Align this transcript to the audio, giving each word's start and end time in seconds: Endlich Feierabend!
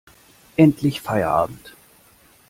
Endlich 0.55 0.99
Feierabend! 0.99 1.75